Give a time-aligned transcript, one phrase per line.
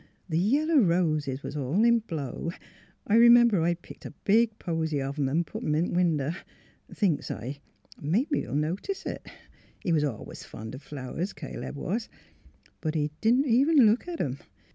[0.27, 2.51] The yellow roses was all in blow.
[3.05, 5.93] I r 'member I'd picked a big posy of 'em an' put it in th'
[5.95, 6.37] winder.
[6.91, 7.57] Thinks s'l,
[8.01, 9.27] mebbe he'll notice it.
[9.83, 12.09] He was always fond o' flowers— Caleb was.
[12.81, 14.39] But he didn't even look at 'em.